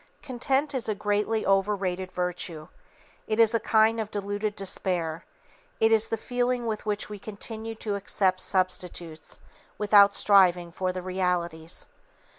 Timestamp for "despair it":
4.55-5.91